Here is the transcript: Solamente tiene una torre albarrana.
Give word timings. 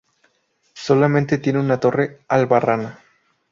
Solamente 0.73 1.37
tiene 1.37 1.59
una 1.59 1.79
torre 1.79 2.21
albarrana. 2.27 2.97